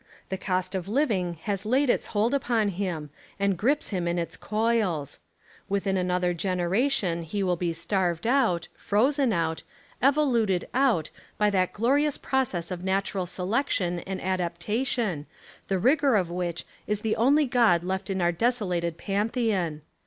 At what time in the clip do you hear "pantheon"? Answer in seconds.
18.97-19.83